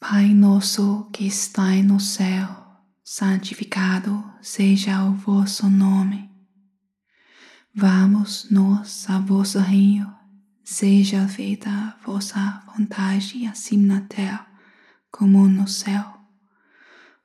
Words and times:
Pai 0.00 0.32
nosso 0.32 1.04
que 1.12 1.26
está 1.26 1.74
no 1.82 2.00
céu, 2.00 2.48
santificado 3.04 4.24
seja 4.40 5.04
o 5.04 5.12
vosso 5.12 5.68
nome. 5.68 6.30
Vamos 7.74 8.46
nós 8.50 9.04
a 9.10 9.18
vosso 9.18 9.58
reino, 9.58 10.10
seja 10.64 11.28
feita 11.28 11.68
a 11.68 11.96
vossa 12.02 12.62
vontade 12.66 13.46
assim 13.46 13.76
na 13.76 14.00
terra 14.00 14.46
como 15.12 15.46
no 15.46 15.68
céu. 15.68 16.02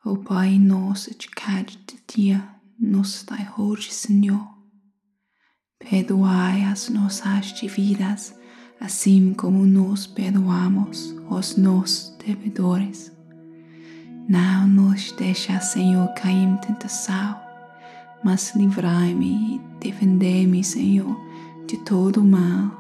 O 0.03 0.17
Pai 0.17 0.59
nosso 0.59 1.17
de 1.17 1.29
cada 1.29 1.71
dia 2.13 2.45
nos 2.77 3.23
dai 3.23 3.47
hoje, 3.57 3.93
Senhor. 3.93 4.53
Perdoai 5.79 6.65
as 6.65 6.89
nossas 6.89 7.53
dívidas, 7.53 8.35
assim 8.81 9.33
como 9.33 9.65
nós 9.65 10.05
perdoamos 10.05 11.15
os 11.29 11.55
nossos 11.55 12.14
devedores. 12.25 13.11
Não 14.27 14.67
nos 14.67 15.11
deixa, 15.11 15.59
Senhor, 15.59 16.07
cair 16.15 16.47
em 16.47 16.57
tentação, 16.57 17.39
mas 18.23 18.55
livrai-me 18.55 19.55
e 19.55 19.61
defendei-me, 19.79 20.63
Senhor, 20.63 21.15
de 21.67 21.77
todo 21.77 22.23
mal. 22.23 22.71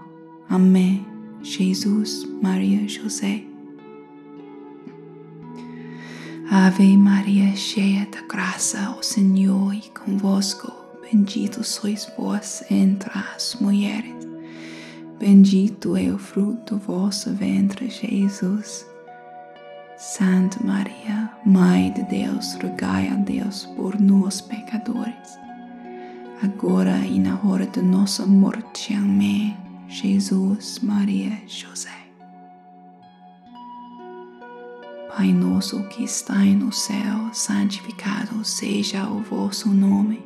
Amém. 0.49 1.05
Jesus, 1.41 2.27
Maria, 2.41 2.87
José. 2.87 3.43
Ave 6.49 6.97
Maria, 6.97 7.55
cheia 7.55 8.07
da 8.07 8.21
graça, 8.21 8.95
o 8.99 9.03
Senhor 9.03 9.75
é 9.75 9.99
convosco. 9.99 10.71
Bendito 11.01 11.63
sois 11.63 12.11
vós 12.17 12.63
entre 12.71 13.11
as 13.13 13.55
mulheres. 13.61 14.15
Bendito 15.19 15.95
é 15.95 16.11
o 16.11 16.17
fruto 16.17 16.75
do 16.75 16.81
vosso 16.81 17.31
ventre, 17.33 17.89
Jesus. 17.89 18.94
Santa 20.07 20.63
Maria, 20.63 21.31
Mãe 21.43 21.91
de 21.91 22.03
Deus, 22.03 22.53
rogai 22.61 23.07
a 23.09 23.15
Deus 23.15 23.65
por 23.75 23.99
nós 23.99 24.39
pecadores, 24.39 25.39
agora 26.43 26.95
e 26.99 27.19
na 27.19 27.39
hora 27.43 27.65
de 27.65 27.81
nossa 27.81 28.23
morte. 28.23 28.93
Amém. 28.93 29.57
Jesus, 29.87 30.77
Maria, 30.83 31.31
José. 31.47 31.89
Pai 35.09 35.33
nosso 35.33 35.81
que 35.87 36.03
está 36.03 36.35
no 36.35 36.71
céu, 36.71 37.33
santificado 37.33 38.45
seja 38.45 39.09
o 39.09 39.23
vosso 39.23 39.69
nome. 39.69 40.23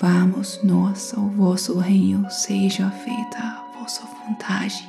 Vamos 0.00 0.58
nós 0.64 1.14
ao 1.16 1.28
vosso 1.28 1.78
reino, 1.78 2.28
seja 2.28 2.90
feita 2.90 3.38
a 3.38 3.78
vossa 3.78 4.02
vontade, 4.04 4.86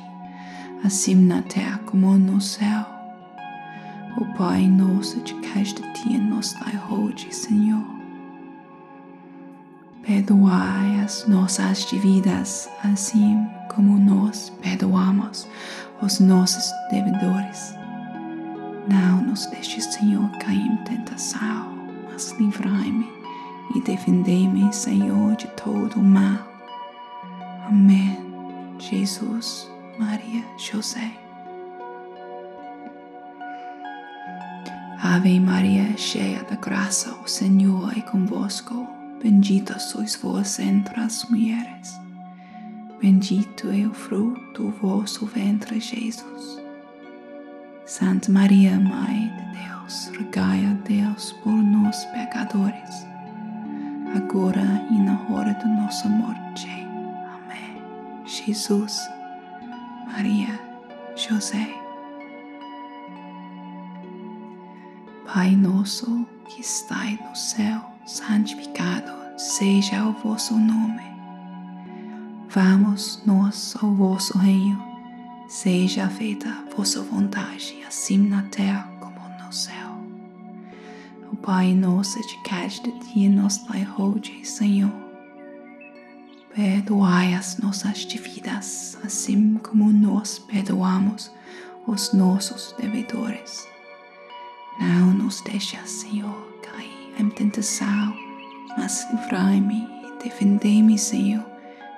assim 0.84 1.14
na 1.14 1.40
terra 1.42 1.78
como 1.86 2.18
no 2.18 2.40
céu. 2.40 2.99
Pai 4.40 4.66
nosso 4.66 5.20
de 5.20 5.34
cada 5.34 5.92
dia 5.92 6.18
nos 6.18 6.54
dai 6.54 6.80
hoje, 6.88 7.30
Senhor. 7.30 7.84
Perdoai 10.02 11.00
as 11.04 11.28
nossas 11.28 11.84
dívidas, 11.84 12.66
assim 12.82 13.46
como 13.68 13.98
nós 13.98 14.48
perdoamos 14.62 15.46
os 16.00 16.20
nossos 16.20 16.72
devedores 16.90 17.74
não 18.88 19.20
nos 19.20 19.44
deixe, 19.44 19.78
Senhor, 19.82 20.26
cair 20.38 20.66
em 20.66 20.76
tentação, 20.84 21.76
mas 22.10 22.32
livrai-me 22.40 23.06
e 23.74 23.82
defendei-me, 23.82 24.72
Senhor, 24.72 25.36
de 25.36 25.48
todo 25.48 25.96
o 25.96 26.02
mal. 26.02 26.48
Amém. 27.68 28.18
Jesus, 28.78 29.70
Maria, 29.98 30.42
José. 30.56 31.29
Ave 35.02 35.40
Maria, 35.40 35.96
cheia 35.96 36.42
da 36.44 36.56
graça, 36.56 37.14
o 37.24 37.26
Senhor 37.26 37.90
é 37.96 38.02
convosco. 38.02 38.86
Bendita 39.22 39.78
sois 39.78 40.14
vós 40.14 40.58
entre 40.58 41.00
as 41.00 41.24
mulheres. 41.30 41.98
Bendito 43.00 43.70
é 43.70 43.86
o 43.86 43.94
fruto 43.94 44.62
do 44.62 44.70
vosso 44.72 45.24
ventre, 45.24 45.80
Jesus. 45.80 46.60
Santa 47.86 48.30
Maria, 48.30 48.78
Mãe 48.78 49.32
de 49.34 49.58
Deus, 49.58 50.12
rogai 50.18 50.66
a 50.66 50.74
Deus 50.86 51.32
por 51.42 51.50
nós 51.50 52.04
pecadores, 52.06 53.06
agora 54.14 54.86
e 54.90 54.98
na 54.98 55.18
hora 55.30 55.54
de 55.54 55.66
nossa 55.66 56.10
morte. 56.10 56.68
Amém. 56.68 57.82
Jesus, 58.26 59.00
Maria, 60.12 60.60
José. 61.16 61.79
Pai 65.32 65.54
nosso 65.54 66.26
que 66.48 66.60
estais 66.60 67.18
no 67.20 67.36
céu, 67.36 67.80
santificado 68.04 69.12
seja 69.38 70.04
o 70.06 70.12
vosso 70.12 70.54
nome. 70.54 71.02
Vamos 72.48 73.22
nós 73.24 73.76
ao 73.80 73.94
vosso 73.94 74.36
reino 74.36 74.90
Seja 75.50 76.08
feita 76.08 76.48
a 76.48 76.76
vossa 76.76 77.02
vontade, 77.02 77.76
assim 77.86 78.18
na 78.18 78.44
terra 78.44 78.88
como 79.00 79.18
no 79.44 79.52
céu. 79.52 79.98
O 81.32 81.36
Pai 81.36 81.74
nosso 81.74 82.20
de 82.20 82.36
cada 82.44 82.98
dia 83.12 83.28
nos 83.28 83.58
dai 83.66 83.84
hoje, 83.98 84.44
Senhor. 84.44 84.92
Perdoai 86.54 87.34
as 87.34 87.58
nossas 87.58 87.98
dívidas, 87.98 88.96
assim 89.04 89.58
como 89.58 89.92
nós 89.92 90.38
perdoamos 90.38 91.32
os 91.84 92.12
nossos 92.12 92.72
devedores. 92.78 93.69
Nos 95.30 95.42
deixa, 95.42 95.78
Senhor, 95.86 96.58
cair 96.60 97.14
em 97.16 97.30
tentação, 97.30 98.12
mas 98.76 99.06
livrai-me 99.12 99.86
defendei-me, 100.20 100.98
Senhor, 100.98 101.46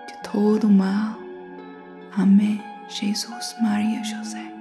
de 0.06 0.30
todo 0.30 0.68
mal. 0.68 1.16
Amém. 2.14 2.62
Jesus, 2.90 3.54
Maria, 3.62 4.04
José. 4.04 4.52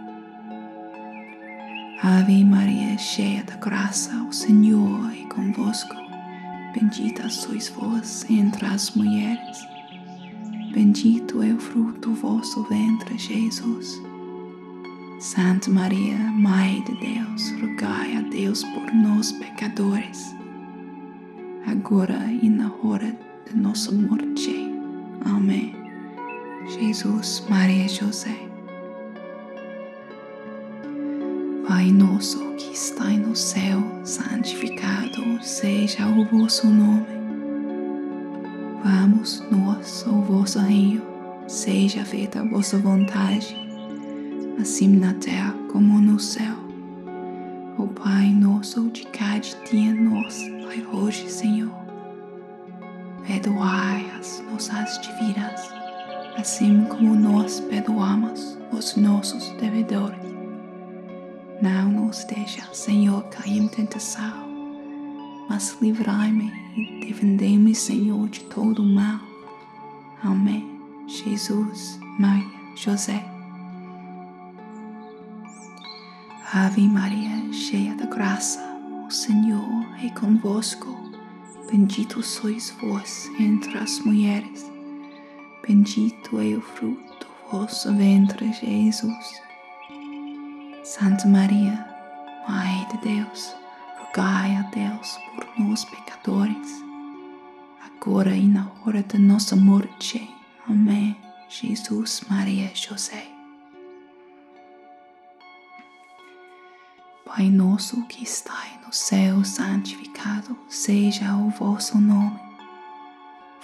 Ave 2.02 2.46
Maria, 2.46 2.98
cheia 2.98 3.44
da 3.44 3.58
graça, 3.58 4.16
o 4.24 4.32
Senhor 4.32 5.12
é 5.12 5.28
convosco. 5.28 5.94
Bendita 6.74 7.28
sois 7.28 7.68
vós 7.68 8.26
entre 8.30 8.66
as 8.68 8.92
mulheres. 8.92 9.68
Bendito 10.72 11.44
é 11.44 11.52
o 11.52 11.59
fruto 11.59 12.08
do 12.08 12.16
vosso 12.16 12.64
ventre, 12.70 13.18
Jesus. 13.18 14.02
Santa 15.22 15.70
Maria, 15.70 16.18
Mãe 16.18 16.84
de 16.84 16.96
Deus, 16.96 17.52
rogai 17.62 18.18
a 18.18 18.22
Deus 18.22 18.64
por 18.64 18.92
nós 18.92 19.32
pecadores, 19.32 20.36
agora 21.68 22.18
e 22.42 22.50
na 22.50 22.72
hora 22.84 23.16
de 23.48 23.56
nossa 23.56 23.92
morte. 23.92 24.74
Amém. 25.24 25.76
Jesus, 26.66 27.46
Maria 27.48 27.86
e 27.86 27.88
José. 27.88 28.36
Pai 31.68 31.92
nosso 31.92 32.40
que 32.56 32.74
está 32.74 33.06
no 33.12 33.36
céu, 33.36 33.80
santificado 34.03 35.22
seja 35.44 36.08
o 36.08 36.26
vosso 36.26 36.66
nome. 36.66 37.06
Vamos 38.84 39.44
nós 39.52 40.03
ao 40.08 40.20
vosso 40.24 40.58
reino, 40.58 41.03
seja 41.48 42.03
feita 42.03 42.40
a 42.40 42.44
vossa 42.44 42.80
vontade, 42.80 43.71
assim 44.62 44.88
na 44.88 45.14
terra 45.16 45.56
como 45.72 46.00
no 46.00 46.20
céu. 46.20 46.56
O 47.78 47.88
Pai 47.88 48.30
nosso 48.30 48.90
de 48.92 49.06
cada 49.08 49.40
dia 49.40 49.94
nos 49.94 50.36
dai 50.64 50.86
hoje, 50.94 51.30
Senhor. 51.30 51.74
Perdoai 53.26 54.06
as 54.20 54.44
nossas 54.52 55.02
dívidas 55.02 55.82
assim 56.38 56.86
como 56.86 57.16
nós 57.16 57.60
perdoamos 57.60 58.58
os 58.72 58.96
nossos 58.96 59.50
devedores. 59.60 60.20
Não 61.62 61.92
nos 61.92 62.24
deixa, 62.26 62.64
Senhor, 62.74 63.24
cair 63.30 63.58
em 63.58 63.68
tentação, 63.68 64.47
mas 65.50 65.78
livrai-me 65.82 66.52
e 66.76 67.06
defendei-me, 67.06 67.76
Senhor, 67.76 68.30
de 68.30 68.41
todo 68.46 68.82
o 68.82 68.85
mal. 68.85 69.20
Amém. 70.24 70.80
Jesus, 71.08 72.00
Maria, 72.18 72.46
José. 72.76 73.41
Ave 76.53 76.88
Maria, 76.88 77.52
cheia 77.53 77.96
da 77.96 78.06
graça, 78.06 78.59
o 79.08 79.12
Senhor 79.12 79.86
é 80.03 80.09
convosco. 80.09 81.00
Bendito 81.72 82.22
sois 82.22 82.72
vós 82.82 83.30
entre 83.40 83.78
as 83.78 84.00
mulheres 84.00 84.72
bendito 85.72 86.38
é 86.42 86.58
o 86.58 86.62
fruto 86.62 87.26
do 87.26 87.28
vosso 87.50 87.96
ventre, 87.96 88.52
Jesus. 88.52 89.42
Santa 90.84 91.26
Maria, 91.28 91.88
Mãe 92.48 92.86
de 92.92 92.97
Deus, 92.97 93.56
rogai 94.00 94.58
a 94.58 94.64
Deus 94.64 95.18
por 95.34 95.47
nós 95.58 95.86
pecadores, 95.86 96.84
agora 97.86 98.36
e 98.36 98.47
na 98.47 98.70
hora 98.86 99.02
de 99.02 99.18
nossa 99.18 99.56
morte. 99.56 100.30
Amém. 100.68 101.16
Jesus, 101.47 102.22
Maria 102.30 102.70
José. 102.74 103.31
Pai 107.34 107.50
nosso 107.50 108.06
que 108.08 108.24
estai 108.26 108.78
no 108.86 108.92
céu, 108.92 109.42
santificado 109.46 110.58
seja 110.68 111.34
o 111.38 111.50
vosso 111.50 111.98
nome. 111.98 112.38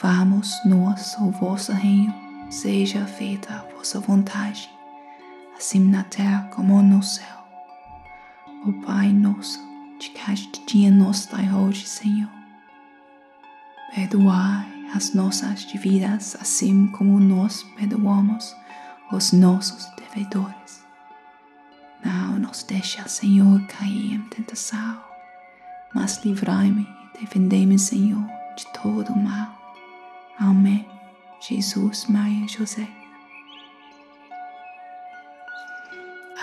Vamos 0.02 0.58
nós 0.64 1.18
ao 1.20 1.32
vosso 1.32 1.74
reino, 1.74 2.14
seja 2.50 3.06
feita 3.06 3.54
a 3.54 3.76
vossa 3.76 4.00
vontade, 4.00 4.70
assim 5.58 5.82
na 5.82 6.06
terra 6.06 6.50
como 6.56 6.82
no 6.82 7.04
céu. 7.04 7.46
O 8.66 8.72
Pai 8.86 9.12
nosso, 9.12 9.60
de 10.00 10.12
cada 10.12 10.40
dia 10.66 10.90
nos 10.90 11.26
dai 11.26 11.54
hoje, 11.54 11.86
Senhor. 11.86 12.32
Perdoai 13.94 14.66
as 14.96 15.14
nossas 15.14 15.66
dívidas, 15.66 16.38
assim 16.40 16.88
como 16.88 17.20
nós 17.20 17.64
perdoamos 17.76 18.56
os 19.12 19.34
nossos 19.34 19.86
devedores. 19.98 20.87
Nos 22.48 22.64
deixa, 22.64 23.06
Senhor, 23.10 23.62
cair 23.68 24.14
em 24.14 24.22
tentação, 24.30 25.04
mas 25.94 26.24
livrai-me 26.24 26.88
defendei-me, 27.20 27.78
Senhor, 27.78 28.24
de 28.56 28.66
todo 28.74 29.12
o 29.12 29.18
mal. 29.18 29.54
Amém. 30.40 30.88
Jesus, 31.42 32.06
Maria 32.06 32.46
e 32.46 32.48
José. 32.48 32.88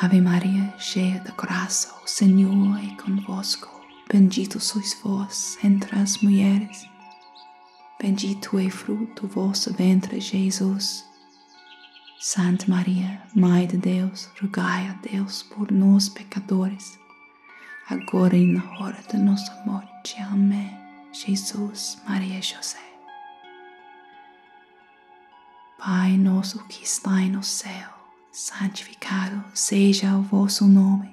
Ave 0.02 0.20
Maria, 0.20 0.74
cheia 0.78 1.20
de 1.20 1.32
graça, 1.32 1.94
o 2.04 2.06
Senhor 2.06 2.78
é 2.78 2.94
convosco. 3.00 3.70
Bendito 4.12 4.60
sois 4.60 4.94
vós 5.02 5.56
entre 5.64 5.98
as 5.98 6.18
mulheres 6.18 6.86
Bendito 8.04 8.58
é 8.58 8.68
fruto 8.68 9.26
do 9.26 9.32
vosso 9.32 9.72
ventre, 9.72 10.20
Jesus. 10.20 11.06
Santa 12.26 12.65
Maria, 12.69 13.21
Mãe 13.35 13.67
de 13.67 13.76
Deus, 13.76 14.31
rogai 14.41 14.88
a 14.88 14.94
Deus 14.94 15.43
por 15.43 15.71
nós 15.71 16.09
pecadores, 16.09 16.99
agora 17.87 18.35
e 18.35 18.47
na 18.47 18.65
hora 18.79 18.97
de 19.11 19.19
nossa 19.19 19.53
morte. 19.67 20.19
Amém. 20.23 20.75
Jesus, 21.12 22.00
Maria 22.09 22.38
e 22.38 22.43
José. 22.43 22.79
Pai 25.79 26.17
nosso 26.17 26.65
que 26.65 26.82
está 26.82 27.11
no 27.11 27.43
céu, 27.43 27.91
santificado 28.32 29.44
seja 29.53 30.17
o 30.17 30.23
vosso 30.23 30.67
nome. 30.67 31.12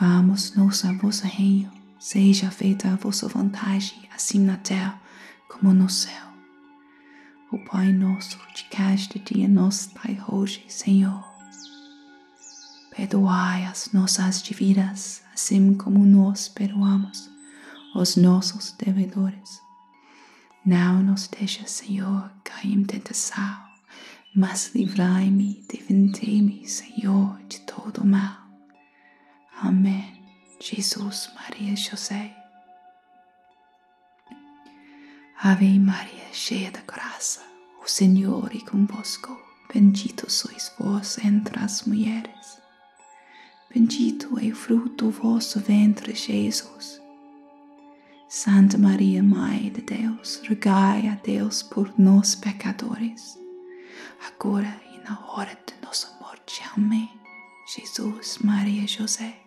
Vamos-nos 0.00 0.84
a 0.84 0.92
vosso 0.94 1.28
reino, 1.28 1.70
seja 2.00 2.50
feita 2.50 2.88
a 2.88 2.96
vossa 2.96 3.28
vontade, 3.28 4.08
assim 4.12 4.40
na 4.40 4.56
terra 4.56 5.00
como 5.48 5.72
no 5.72 5.88
céu. 5.88 6.31
O 7.52 7.58
Pai 7.58 7.92
nosso 7.92 8.38
de 8.54 8.64
cada 8.64 8.96
dia 8.96 9.46
nos 9.46 9.86
dai 9.88 10.18
hoje, 10.26 10.64
Senhor. 10.68 11.22
Perdoai 12.96 13.66
as 13.66 13.92
nossas 13.92 14.42
dívidas, 14.42 15.22
assim 15.34 15.74
como 15.74 16.02
nós 16.04 16.48
perdoamos 16.48 17.30
os 17.94 18.16
nossos 18.16 18.72
devedores. 18.72 19.60
Não 20.64 21.02
nos 21.02 21.28
deixa, 21.28 21.66
Senhor, 21.66 22.32
cair 22.42 22.72
em 22.72 22.84
tentação, 22.84 23.58
mas 24.34 24.74
livrai-me, 24.74 25.62
defendei-me, 25.70 26.66
Senhor, 26.66 27.38
de 27.48 27.60
todo 27.60 28.02
mal. 28.02 28.38
Amém. 29.60 30.24
Jesus, 30.58 31.30
Maria 31.34 31.76
José. 31.76 32.34
Ave 35.44 35.76
Maria, 35.80 36.32
cheia 36.32 36.70
de 36.70 36.80
graça, 36.82 37.11
o 37.84 37.88
Senhor 37.88 38.50
é 38.52 38.60
convosco. 38.68 39.38
Bendito 39.72 40.30
sois 40.30 40.72
vós 40.78 41.18
entre 41.18 41.56
as 41.58 41.82
mulheres. 41.82 42.60
Bendito 43.72 44.38
é 44.40 44.48
o 44.48 44.56
fruto 44.56 45.06
do 45.06 45.10
vosso 45.10 45.60
ventre, 45.60 46.14
Jesus. 46.14 47.00
Santa 48.28 48.76
Maria, 48.76 49.22
Mãe 49.22 49.70
de 49.70 49.82
Deus, 49.82 50.42
rogai 50.48 51.06
a 51.08 51.14
Deus 51.14 51.62
por 51.62 51.92
nós 51.96 52.34
pecadores, 52.34 53.38
agora 54.26 54.80
e 54.92 54.98
na 55.08 55.20
hora 55.28 55.56
de 55.66 55.74
nossa 55.86 56.08
morte. 56.20 56.60
Amém. 56.76 57.08
Jesus, 57.76 58.38
Maria 58.38 58.86
José. 58.88 59.38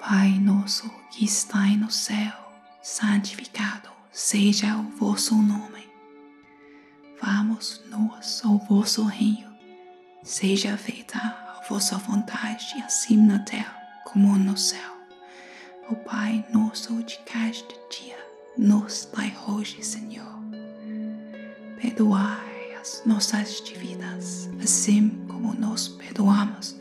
Pai 0.00 0.38
nosso 0.38 0.88
que 1.10 1.24
estai 1.24 1.76
no 1.76 1.90
céu, 1.90 2.52
santificado 2.82 3.97
seja 4.18 4.76
o 4.76 4.82
vosso 4.98 5.36
nome. 5.36 5.88
Vamos 7.22 7.80
nós 7.88 8.42
ao 8.44 8.58
vosso 8.58 9.04
reino, 9.04 9.48
seja 10.24 10.76
feita 10.76 11.16
a 11.16 11.62
vossa 11.68 11.96
vontade, 11.98 12.74
assim 12.84 13.16
na 13.16 13.38
terra 13.38 13.80
como 14.04 14.36
no 14.36 14.56
céu. 14.56 14.92
O 15.88 15.94
Pai 15.94 16.44
nosso 16.52 17.00
de 17.04 17.16
cada 17.18 17.52
dia, 17.88 18.18
nos 18.56 19.08
dai 19.14 19.32
hoje, 19.46 19.84
Senhor. 19.84 20.36
Perdoai 21.80 22.74
as 22.74 23.02
nossas 23.06 23.62
dívidas, 23.62 24.50
assim 24.60 25.10
como 25.28 25.54
nós 25.54 25.86
perdoamos 25.86 26.74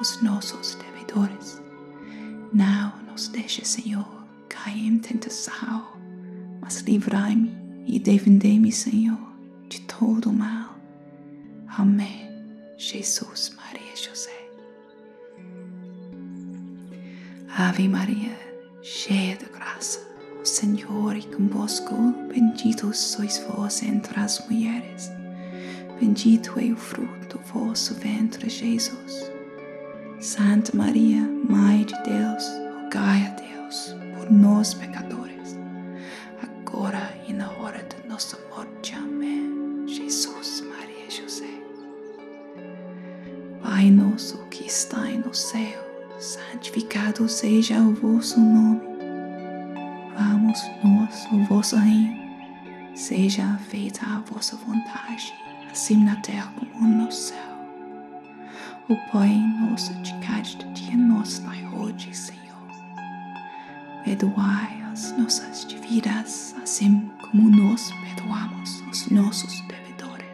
os 0.00 0.22
nossos 0.22 0.76
devedores 0.76 1.60
não 2.52 2.96
nos 3.10 3.26
deixe, 3.26 3.64
Senhor, 3.64 4.24
cair 4.48 4.86
em 4.86 4.98
tentação, 4.98 5.93
mas 6.64 6.80
livrai-me 6.80 7.54
e 7.86 7.98
defendei-me, 7.98 8.72
Senhor, 8.72 9.18
de 9.68 9.82
todo 9.82 10.30
o 10.30 10.32
mal. 10.32 10.74
Amém. 11.68 12.26
Jesus, 12.78 13.54
Maria 13.54 13.94
José. 13.94 14.48
Ave 17.54 17.86
Maria, 17.86 18.34
cheia 18.82 19.36
de 19.36 19.44
graça, 19.44 20.00
o 20.40 20.44
Senhor 20.46 21.14
é 21.14 21.20
convosco, 21.36 21.94
bendito 22.32 22.94
sois 22.94 23.44
vós 23.46 23.82
entre 23.82 24.18
as 24.18 24.48
mulheres. 24.48 25.12
Bendito 26.00 26.58
é 26.58 26.72
o 26.72 26.76
fruto 26.76 27.36
do 27.36 27.44
vosso 27.44 27.94
ventre, 27.94 28.48
Jesus. 28.48 29.30
Santa 30.18 30.74
Maria, 30.74 31.20
Mãe 31.20 31.84
de 31.84 31.94
Deus, 32.02 32.44
rogai 32.74 33.26
a 33.26 33.30
Deus 33.34 33.94
por 34.14 34.32
nós 34.32 34.72
pecadores, 34.72 34.93
seja 47.44 47.78
o 47.78 47.92
vosso 47.92 48.40
nome. 48.40 48.80
Vamos 50.18 50.62
nós 50.82 51.28
ao 51.30 51.40
vosso 51.40 51.76
reino, 51.76 52.16
seja 52.94 53.58
feita 53.68 54.00
a 54.06 54.20
vossa 54.20 54.56
vontade, 54.56 55.34
assim 55.70 56.02
na 56.04 56.16
terra 56.22 56.50
como 56.56 56.88
no 56.88 57.12
céu. 57.12 57.36
O 58.88 58.96
Pai 59.12 59.36
nosso 59.60 59.92
de 59.96 60.14
cada 60.20 60.72
dia 60.72 60.96
nos 60.96 61.40
dai 61.40 61.66
hoje, 61.66 62.14
Senhor. 62.14 62.66
Perdoai 64.06 64.82
as 64.90 65.14
nossas 65.18 65.66
dívidas, 65.66 66.54
assim 66.62 67.10
como 67.20 67.50
nós 67.50 67.92
perdoamos 68.04 68.80
os 68.90 69.10
nossos 69.10 69.60
devedores. 69.68 70.26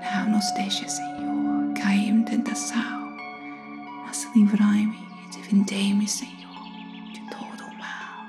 Não 0.00 0.30
nos 0.30 0.50
deixe, 0.52 0.88
Senhor, 0.88 1.74
cair 1.74 2.08
em 2.08 2.22
tentação, 2.22 3.14
mas 4.06 4.26
livrai-me 4.34 4.97
e 5.48 5.54
defendei-me, 5.54 6.06
Senhor, 6.06 7.10
de 7.12 7.20
todo 7.30 7.64
o 7.64 7.78
mal. 7.78 8.26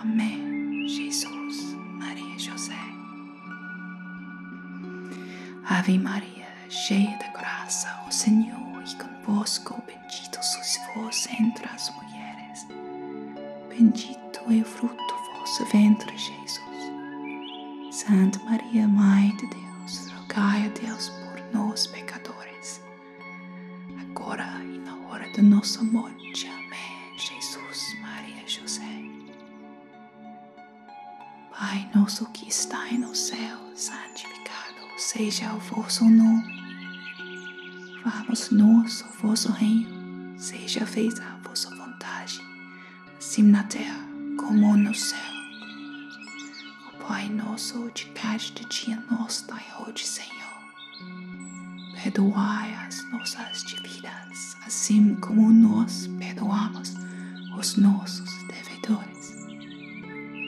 Amém. 0.00 0.88
Jesus, 0.88 1.74
Maria 1.92 2.34
e 2.34 2.38
José. 2.38 2.74
Ave 5.68 5.98
Maria, 5.98 6.48
cheia 6.68 7.16
de 7.18 7.28
graça, 7.32 7.88
o 8.08 8.12
Senhor 8.12 8.82
é 8.82 9.02
convosco, 9.02 9.80
bendito 9.86 10.42
sois 10.42 10.78
vós 10.94 11.28
entre 11.40 11.66
as 11.66 11.90
mulheres. 11.94 12.66
Bendito 13.68 14.40
é 14.50 14.60
o 14.60 14.64
fruto 14.64 15.14
vosso 15.38 15.64
ventre, 15.66 16.16
Jesus. 16.18 16.60
Santa 17.92 18.40
Maria, 18.40 18.88
Mãe 18.88 19.34
de 19.36 19.46
Deus, 19.50 20.10
rogai 20.10 20.66
a 20.66 20.68
Deus 20.80 21.10
por 21.10 21.40
nós, 21.52 21.86
pecadores, 21.86 22.82
agora 24.00 24.60
e 24.64 24.78
na 24.78 24.96
hora 25.08 25.30
de 25.32 25.40
nossa 25.40 25.82
morte. 25.82 26.23
Que 32.26 32.48
está 32.48 32.90
no 32.92 33.14
céu, 33.14 33.58
santificado 33.74 34.86
seja 34.96 35.52
o 35.54 35.58
vosso 35.58 36.04
nome 36.04 36.64
Vamos 38.04 39.02
ao 39.02 39.12
vosso 39.22 39.50
reino, 39.50 40.38
seja 40.38 40.84
feita 40.84 41.22
a 41.24 41.48
vossa 41.48 41.70
vontade, 41.74 42.38
assim 43.18 43.42
na 43.42 43.62
terra 43.64 44.06
como 44.36 44.76
no 44.76 44.94
céu. 44.94 45.18
O 46.92 47.06
Pai 47.06 47.30
nosso 47.30 47.90
de 47.94 48.04
cada 48.06 48.36
dia 48.68 49.02
nos 49.10 49.42
dai 49.48 49.64
hoje, 49.80 50.04
Senhor. 50.04 50.34
Perdoai 52.02 52.74
as 52.86 53.10
nossas 53.10 53.64
dívidas 53.64 54.54
assim 54.66 55.14
como 55.16 55.50
nós 55.50 56.06
perdoamos 56.18 56.94
os 57.58 57.76
nossos 57.76 58.30
devedores. 58.48 59.34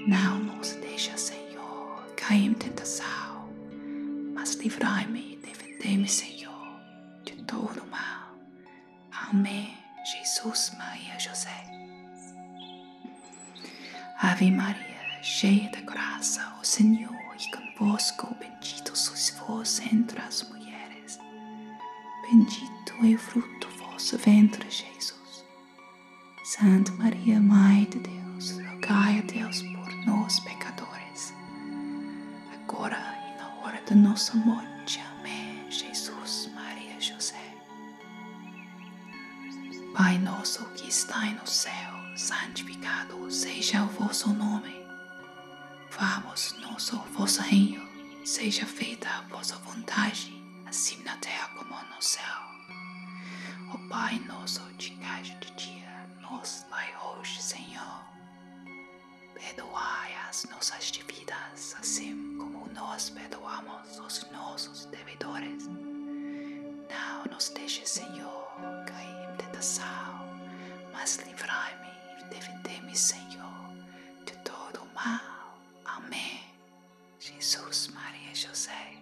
Não 0.06 0.38
nos 0.40 0.75
cair 2.26 2.46
em 2.46 2.54
tentação, 2.54 3.48
mas 4.34 4.54
livrai-me 4.54 5.36
defendei-me, 5.36 6.08
Senhor, 6.08 6.80
de 7.24 7.36
todo 7.44 7.80
o 7.82 7.86
mal. 7.86 8.34
Amém. 9.30 9.76
Jesus, 10.04 10.72
Maria, 10.76 11.18
José. 11.18 11.64
Ave 14.20 14.50
Maria, 14.50 15.22
cheia 15.22 15.70
de 15.70 15.82
graça, 15.82 16.52
o 16.60 16.64
Senhor 16.64 17.12
é 17.12 17.56
convosco, 17.56 18.34
bendito 18.40 18.96
sois 18.96 19.30
vós 19.38 19.80
entre 19.92 20.20
as 20.20 20.42
mulheres. 20.48 21.18
Bendito 22.22 22.92
é 23.04 23.14
o 23.14 23.18
fruto 23.18 23.68
vosso 23.78 24.18
ventre, 24.18 24.68
Jesus. 24.68 25.44
Santa 26.44 26.92
Maria, 26.92 27.40
Mãe 27.40 27.84
de 27.84 27.98
Deus, 27.98 28.52
rogai 28.58 29.18
a 29.18 29.22
Deus 29.22 29.62
por 29.62 29.92
nós, 30.06 30.40
pecadores, 30.40 30.75
agora 32.68 32.98
e 33.28 33.38
na 33.38 33.48
hora 33.62 33.80
de 33.86 33.94
nossa 33.94 34.34
morte. 34.36 35.00
Amém. 35.18 35.70
Jesus, 35.70 36.50
Maria, 36.52 37.00
José. 37.00 37.54
Pai 39.96 40.18
nosso 40.18 40.64
que 40.70 40.88
está 40.88 41.26
no 41.26 41.46
céu, 41.46 41.92
santificado 42.16 43.30
seja 43.30 43.84
o 43.84 43.86
vosso 43.86 44.30
nome. 44.32 44.74
Vamos, 45.96 46.56
nosso 46.60 46.96
vosso 47.12 47.40
reino, 47.40 47.86
seja 48.24 48.66
feita 48.66 49.08
a 49.08 49.22
vossa 49.22 49.54
vontade, 49.58 50.32
assim 50.66 51.00
na 51.04 51.16
terra 51.18 51.48
como 51.56 51.74
no 51.94 52.02
céu. 52.02 52.36
O 53.72 53.88
Pai 53.88 54.18
nosso 54.26 54.60
de 54.74 54.90
cada 54.90 55.22
dia, 55.56 56.08
nos 56.20 56.66
dai 56.68 56.92
hoje, 56.96 57.40
Senhor. 57.40 58.04
Perdoai 59.34 60.14
as 60.28 60.44
nossas 60.50 60.90
dívidas, 60.90 61.76
assim 61.78 62.36
como 62.38 62.55
nós 62.74 63.10
perdoamos 63.10 63.98
os 63.98 64.30
nossos 64.30 64.84
devedores. 64.86 65.66
Não 65.66 67.24
nos 67.30 67.48
deixe, 67.50 67.86
Senhor, 67.86 68.46
cair 68.86 69.32
em 69.32 69.36
tentação, 69.36 70.26
mas 70.92 71.16
livrai-me 71.18 72.20
e 72.20 72.24
defendei-me, 72.30 72.96
Senhor, 72.96 73.70
de 74.24 74.32
todo 74.38 74.82
o 74.82 74.94
mal. 74.94 75.58
Amém. 75.84 76.42
Jesus, 77.18 77.88
Maria 77.88 78.32
e 78.32 78.34
José. 78.34 78.96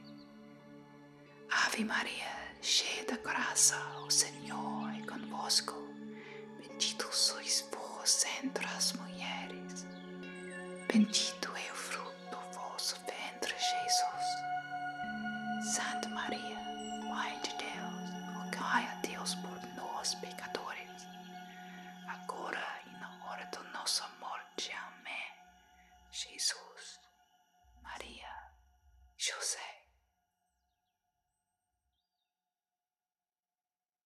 Ave 1.51 1.85
Maria, 1.85 2.33
cheia 2.63 3.05
de 3.05 3.17
graça, 3.19 3.77
o 4.07 4.11
Senhor 4.11 4.91
é 4.91 5.07
convosco. 5.07 5.75
Bendito 6.59 7.09
sois 7.15 7.69
vós 7.73 8.25
entre 8.43 8.67
as 8.67 8.93
mulheres. 8.95 9.87
Bendito 10.93 11.44